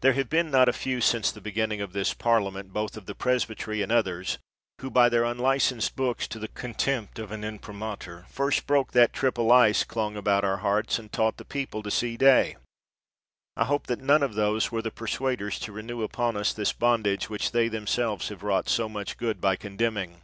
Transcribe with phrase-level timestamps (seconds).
[0.00, 3.14] There have been not a few since the beginning of this Parliament, both of the
[3.14, 4.38] Presbytery and others,
[4.80, 9.52] who by their unlicensed books, to the contempt of an Imprimatur, first broke that triple
[9.52, 12.56] ice clung about our hearts, and taught the people to see day:
[13.56, 17.06] I hope that none of those were the persuaders to renew upon us this bond
[17.06, 19.40] age which they themselves have wrought so much iii—s 113 THE WORLD'S FAMOUS ORATIONS good
[19.40, 20.22] by contemning.